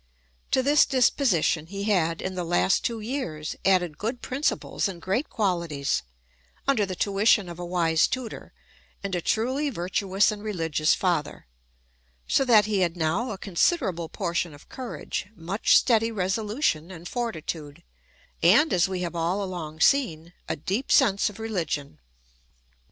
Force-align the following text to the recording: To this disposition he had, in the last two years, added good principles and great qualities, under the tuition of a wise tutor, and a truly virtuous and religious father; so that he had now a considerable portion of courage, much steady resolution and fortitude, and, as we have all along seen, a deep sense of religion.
To 0.49 0.63
this 0.63 0.87
disposition 0.87 1.67
he 1.67 1.83
had, 1.83 2.23
in 2.23 2.33
the 2.33 2.43
last 2.43 2.83
two 2.83 3.01
years, 3.01 3.55
added 3.63 3.99
good 3.99 4.19
principles 4.23 4.87
and 4.87 4.99
great 4.99 5.29
qualities, 5.29 6.01
under 6.67 6.87
the 6.87 6.95
tuition 6.95 7.47
of 7.47 7.59
a 7.59 7.65
wise 7.67 8.07
tutor, 8.07 8.51
and 9.03 9.13
a 9.13 9.21
truly 9.21 9.69
virtuous 9.69 10.31
and 10.31 10.41
religious 10.41 10.95
father; 10.95 11.45
so 12.27 12.43
that 12.45 12.65
he 12.65 12.79
had 12.79 12.97
now 12.97 13.29
a 13.29 13.37
considerable 13.37 14.09
portion 14.09 14.55
of 14.55 14.69
courage, 14.69 15.27
much 15.35 15.77
steady 15.77 16.11
resolution 16.11 16.89
and 16.89 17.07
fortitude, 17.07 17.83
and, 18.41 18.73
as 18.73 18.89
we 18.89 19.01
have 19.01 19.15
all 19.15 19.43
along 19.43 19.81
seen, 19.81 20.33
a 20.49 20.55
deep 20.55 20.91
sense 20.91 21.29
of 21.29 21.37
religion. 21.37 21.99